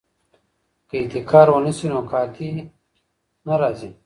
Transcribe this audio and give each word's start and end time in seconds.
که 0.89 0.95
احتکار 1.03 1.47
ونه 1.49 1.71
شي 1.77 1.87
نو 1.91 1.99
قحطي 2.11 2.49
نه 3.47 3.55
راځي. 3.61 3.89